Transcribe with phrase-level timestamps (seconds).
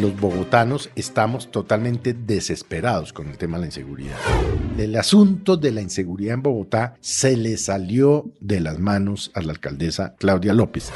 [0.00, 4.16] Los bogotanos estamos totalmente desesperados con el tema de la inseguridad.
[4.78, 9.50] El asunto de la inseguridad en Bogotá se le salió de las manos a la
[9.50, 10.92] alcaldesa Claudia López.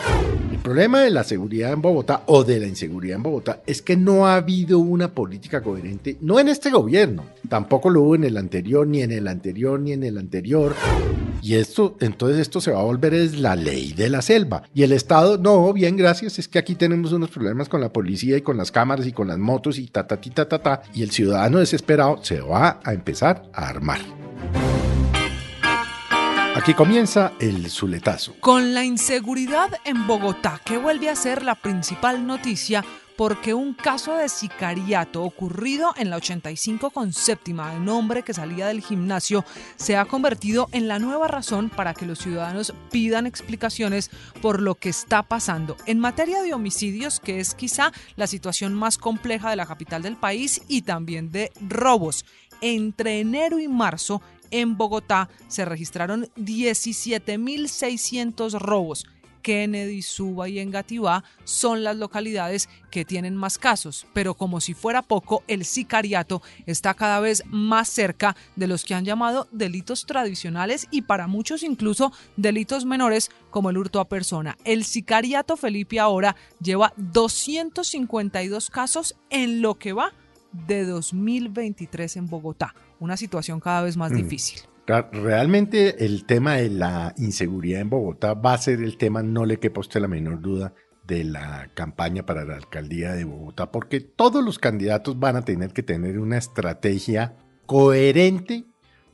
[0.52, 3.96] El problema de la seguridad en Bogotá o de la inseguridad en Bogotá es que
[3.96, 8.36] no ha habido una política coherente, no en este gobierno, tampoco lo hubo en el
[8.36, 10.72] anterior, ni en el anterior, ni en el anterior.
[11.42, 14.62] Y esto, entonces esto se va a volver es la ley de la selva.
[14.74, 18.36] Y el Estado, no, bien, gracias, es que aquí tenemos unos problemas con la policía
[18.36, 20.82] y con las cámaras y con las motos y ta, ta, ta, ta, ta.
[20.94, 24.00] Y el ciudadano desesperado se va a empezar a armar.
[26.56, 28.34] Aquí comienza el Zuletazo.
[28.40, 32.82] Con la inseguridad en Bogotá, que vuelve a ser la principal noticia
[33.16, 38.34] porque un caso de sicariato ocurrido en la 85 con séptima de un hombre que
[38.34, 39.44] salía del gimnasio
[39.76, 44.10] se ha convertido en la nueva razón para que los ciudadanos pidan explicaciones
[44.42, 48.98] por lo que está pasando en materia de homicidios, que es quizá la situación más
[48.98, 52.24] compleja de la capital del país, y también de robos.
[52.60, 59.06] Entre enero y marzo en Bogotá se registraron 17.600 robos.
[59.46, 65.02] Kennedy, Suba y Engativá son las localidades que tienen más casos, pero como si fuera
[65.02, 70.88] poco, el sicariato está cada vez más cerca de los que han llamado delitos tradicionales
[70.90, 74.58] y para muchos incluso delitos menores como el hurto a persona.
[74.64, 80.12] El sicariato Felipe ahora lleva 252 casos en lo que va
[80.50, 84.62] de 2023 en Bogotá, una situación cada vez más difícil.
[84.86, 89.58] Realmente el tema de la inseguridad en Bogotá va a ser el tema, no le
[89.58, 90.74] quepa usted la menor duda,
[91.06, 95.72] de la campaña para la alcaldía de Bogotá, porque todos los candidatos van a tener
[95.72, 98.64] que tener una estrategia coherente,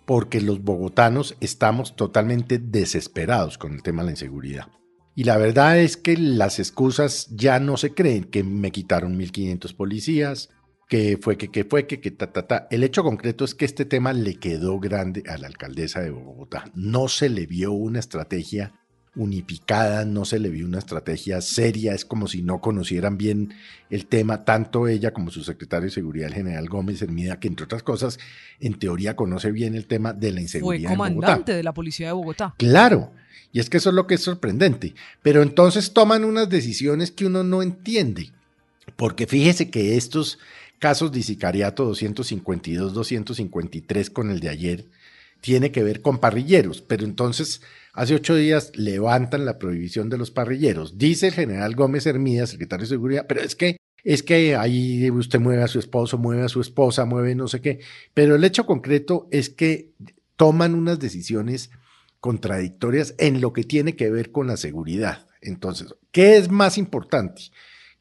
[0.07, 4.69] porque los bogotanos estamos totalmente desesperados con el tema de la inseguridad.
[5.15, 9.77] Y la verdad es que las excusas ya no se creen, que me quitaron 1.500
[9.77, 10.49] policías,
[10.93, 12.69] que fue, que, que fue, que, que, ta, ta, ta.
[12.71, 16.71] El hecho concreto es que este tema le quedó grande a la alcaldesa de Bogotá.
[16.75, 18.75] No se le vio una estrategia
[19.17, 23.55] unificada, no se le vio una estrategia seria, es como si no conocieran bien
[23.89, 27.65] el tema, tanto ella como su secretario de Seguridad, el general Gómez Hermida, que entre
[27.65, 28.19] otras cosas,
[28.61, 30.91] en teoría conoce bien el tema de la inseguridad.
[30.91, 32.55] Fue comandante de la policía de Bogotá.
[32.59, 33.13] Claro,
[33.51, 37.25] y es que eso es lo que es sorprendente, pero entonces toman unas decisiones que
[37.25, 38.31] uno no entiende,
[38.97, 40.39] porque fíjese que estos
[40.83, 44.87] casos de sicariato 252, 253 con el de ayer,
[45.41, 47.63] tiene que ver con parrilleros, pero entonces
[47.93, 50.99] hace ocho días levantan la prohibición de los parrilleros.
[50.99, 55.39] Dice el general Gómez Hermida, secretario de Seguridad, pero es que es que ahí usted
[55.39, 57.79] mueve a su esposo, mueve a su esposa, mueve no sé qué,
[58.13, 59.93] pero el hecho concreto es que
[60.35, 61.71] toman unas decisiones
[62.19, 65.29] contradictorias en lo que tiene que ver con la seguridad.
[65.43, 67.43] Entonces, ¿qué es más importante?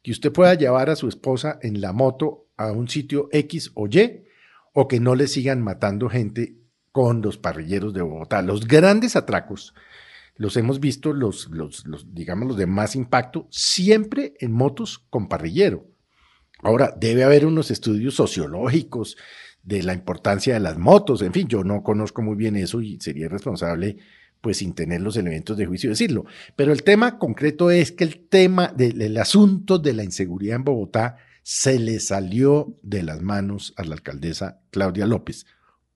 [0.02, 3.86] Que usted pueda llevar a su esposa en la moto a un sitio X o
[3.86, 4.24] Y,
[4.72, 6.56] o que no le sigan matando gente
[6.92, 8.42] con los parrilleros de Bogotá.
[8.42, 9.74] Los grandes atracos
[10.36, 15.28] los hemos visto, los, los, los, digamos, los de más impacto, siempre en motos con
[15.28, 15.86] parrillero.
[16.62, 19.16] Ahora, debe haber unos estudios sociológicos
[19.62, 22.98] de la importancia de las motos, en fin, yo no conozco muy bien eso y
[23.00, 23.98] sería responsable,
[24.40, 26.24] pues sin tener los elementos de juicio decirlo.
[26.56, 31.16] Pero el tema concreto es que el tema del asunto de la inseguridad en Bogotá
[31.42, 35.46] se le salió de las manos a la alcaldesa Claudia López.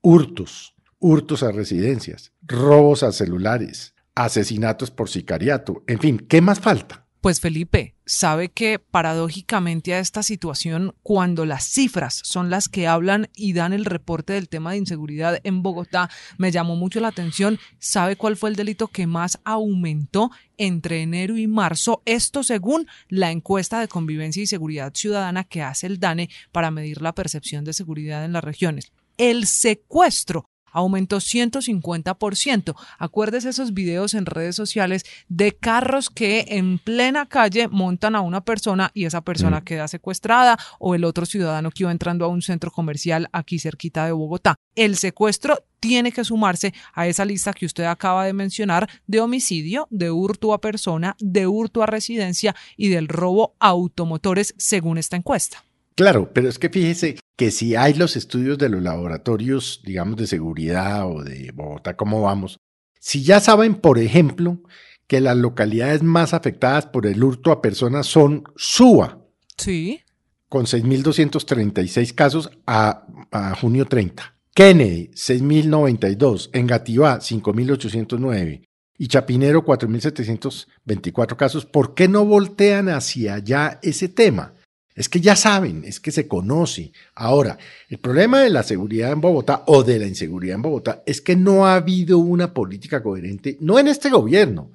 [0.02, 7.05] Hurtos, hurtos a residencias, robos a celulares, asesinatos por sicariato, en fin, ¿qué más falta?
[7.26, 13.30] Pues Felipe, sabe que paradójicamente a esta situación, cuando las cifras son las que hablan
[13.34, 17.58] y dan el reporte del tema de inseguridad en Bogotá, me llamó mucho la atención.
[17.80, 22.00] ¿Sabe cuál fue el delito que más aumentó entre enero y marzo?
[22.04, 27.02] Esto según la encuesta de convivencia y seguridad ciudadana que hace el DANE para medir
[27.02, 28.92] la percepción de seguridad en las regiones.
[29.18, 32.76] El secuestro aumentó 150%.
[32.98, 38.44] Acuérdese esos videos en redes sociales de carros que en plena calle montan a una
[38.44, 39.64] persona y esa persona mm.
[39.64, 44.04] queda secuestrada o el otro ciudadano que iba entrando a un centro comercial aquí cerquita
[44.04, 44.54] de Bogotá.
[44.74, 49.88] El secuestro tiene que sumarse a esa lista que usted acaba de mencionar de homicidio,
[49.90, 55.16] de hurto a persona, de hurto a residencia y del robo a automotores según esta
[55.16, 55.64] encuesta.
[55.94, 60.26] Claro, pero es que fíjese que si hay los estudios de los laboratorios, digamos, de
[60.26, 62.58] seguridad o de Bogotá, ¿cómo vamos?
[62.98, 64.62] Si ya saben, por ejemplo,
[65.06, 69.20] que las localidades más afectadas por el hurto a personas son Suba.
[69.56, 70.00] Sí.
[70.48, 74.34] Con 6.236 casos a, a junio 30.
[74.54, 76.50] Kennedy, 6.092.
[76.54, 78.66] Engativá, 5.809.
[78.98, 81.66] y Chapinero 4.724 casos.
[81.66, 84.54] ¿Por qué no voltean hacia allá ese tema?
[84.96, 86.90] Es que ya saben, es que se conoce.
[87.14, 87.58] Ahora,
[87.88, 91.36] el problema de la seguridad en Bogotá o de la inseguridad en Bogotá es que
[91.36, 94.72] no ha habido una política coherente, no en este gobierno,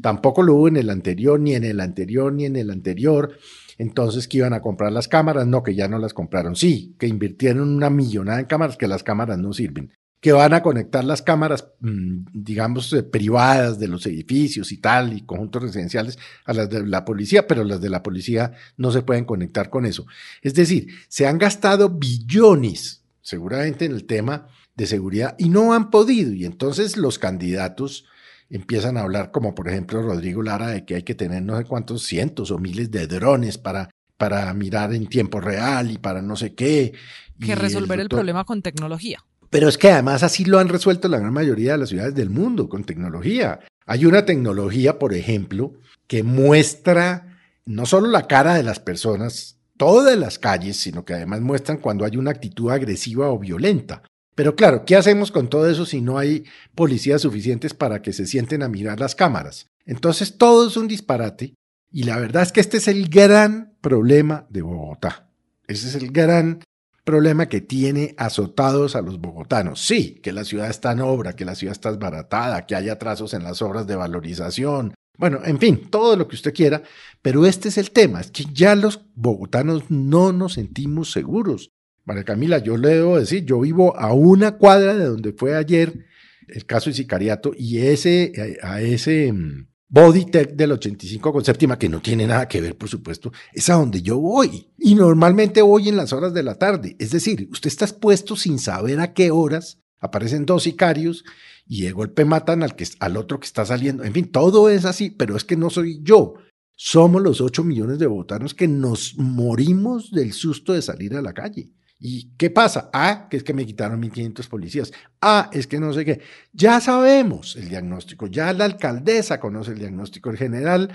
[0.00, 3.36] tampoco lo hubo en el anterior, ni en el anterior, ni en el anterior.
[3.76, 6.54] Entonces, que iban a comprar las cámaras, no, que ya no las compraron.
[6.54, 9.92] Sí, que invirtieron una millonada en cámaras, que las cámaras no sirven
[10.26, 15.12] que van a conectar las cámaras, mm, digamos, eh, privadas de los edificios y tal,
[15.12, 19.02] y conjuntos residenciales a las de la policía, pero las de la policía no se
[19.02, 20.04] pueden conectar con eso.
[20.42, 25.90] Es decir, se han gastado billones, seguramente, en el tema de seguridad y no han
[25.90, 26.32] podido.
[26.32, 28.06] Y entonces los candidatos
[28.50, 31.66] empiezan a hablar, como por ejemplo Rodrigo Lara, de que hay que tener no sé
[31.66, 36.34] cuántos cientos o miles de drones para, para mirar en tiempo real y para no
[36.34, 36.94] sé qué.
[37.38, 39.22] Que resolver el problema con tecnología.
[39.50, 42.30] Pero es que además así lo han resuelto la gran mayoría de las ciudades del
[42.30, 43.60] mundo con tecnología.
[43.86, 45.74] Hay una tecnología, por ejemplo,
[46.06, 51.40] que muestra no solo la cara de las personas, todas las calles, sino que además
[51.40, 54.02] muestran cuando hay una actitud agresiva o violenta.
[54.34, 56.44] Pero claro, ¿qué hacemos con todo eso si no hay
[56.74, 59.68] policías suficientes para que se sienten a mirar las cámaras?
[59.86, 61.54] Entonces todo es un disparate
[61.90, 65.30] y la verdad es que este es el gran problema de Bogotá.
[65.66, 66.60] Ese es el gran
[67.06, 69.80] problema que tiene azotados a los bogotanos.
[69.80, 73.32] Sí, que la ciudad está en obra, que la ciudad está desbaratada, que hay atrasos
[73.32, 74.92] en las obras de valorización.
[75.16, 76.82] Bueno, en fin, todo lo que usted quiera,
[77.22, 81.70] pero este es el tema, es que ya los bogotanos no nos sentimos seguros.
[82.04, 86.06] María Camila, yo le debo decir, yo vivo a una cuadra de donde fue ayer
[86.48, 91.88] el caso de sicariato y ese, a ese mm, Bodytech del 85 con séptima, que
[91.88, 94.72] no tiene nada que ver, por supuesto, es a donde yo voy.
[94.78, 96.96] Y normalmente voy en las horas de la tarde.
[96.98, 101.24] Es decir, usted está expuesto sin saber a qué horas aparecen dos sicarios
[101.66, 104.02] y de golpe matan al, que, al otro que está saliendo.
[104.04, 106.34] En fin, todo es así, pero es que no soy yo.
[106.74, 111.32] Somos los 8 millones de votanos que nos morimos del susto de salir a la
[111.32, 111.70] calle.
[111.98, 112.90] ¿Y qué pasa?
[112.92, 114.92] Ah, que es que me quitaron 1.500 policías.
[115.20, 116.20] Ah, es que no sé qué.
[116.52, 120.90] Ya sabemos el diagnóstico, ya la alcaldesa conoce el diagnóstico, el general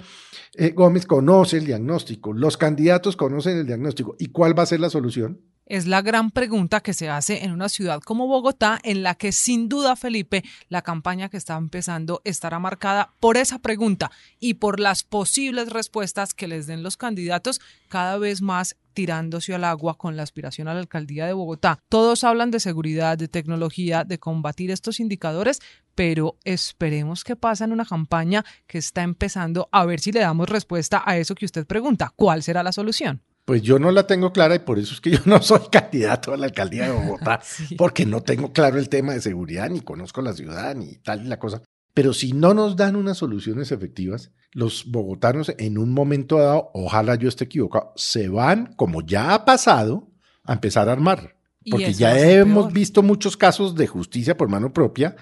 [0.54, 4.16] eh, Gómez conoce el diagnóstico, los candidatos conocen el diagnóstico.
[4.20, 5.42] ¿Y cuál va a ser la solución?
[5.72, 9.32] Es la gran pregunta que se hace en una ciudad como Bogotá, en la que
[9.32, 14.82] sin duda, Felipe, la campaña que está empezando estará marcada por esa pregunta y por
[14.82, 20.18] las posibles respuestas que les den los candidatos cada vez más tirándose al agua con
[20.18, 21.80] la aspiración a la alcaldía de Bogotá.
[21.88, 25.62] Todos hablan de seguridad, de tecnología, de combatir estos indicadores,
[25.96, 30.50] pero esperemos que pasa en una campaña que está empezando a ver si le damos
[30.50, 32.12] respuesta a eso que usted pregunta.
[32.18, 33.22] ¿Cuál será la solución?
[33.46, 36.34] Pues yo no la tengo clara y por eso es que yo no soy candidato
[36.34, 37.42] a la alcaldía de Bogotá,
[37.78, 41.28] porque no tengo claro el tema de seguridad, ni conozco la ciudad, ni tal y
[41.28, 41.62] la cosa.
[41.94, 47.16] Pero si no nos dan unas soluciones efectivas, los bogotanos en un momento dado, ojalá
[47.16, 50.10] yo esté equivocado, se van, como ya ha pasado,
[50.44, 51.36] a empezar a armar.
[51.70, 55.16] Porque ya hemos visto muchos casos de justicia por mano propia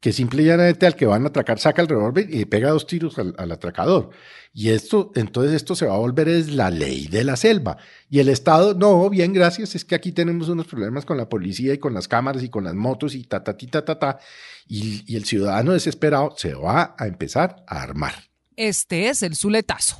[0.00, 3.34] que simplemente al que van a atracar saca el revólver y pega dos tiros al,
[3.50, 4.10] atracador.
[4.52, 7.76] Y esto, entonces esto se va a volver es la ley de la selva.
[8.08, 11.74] Y el Estado, no, bien, gracias, es que aquí tenemos unos problemas con la policía
[11.74, 14.18] y con las cámaras y con las motos y ta, ta, ta, ta, ta.
[14.66, 18.14] Y, y el ciudadano desesperado se va a empezar a armar.
[18.56, 19.98] Este es el Zuletazo.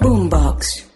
[0.00, 0.93] Boombox.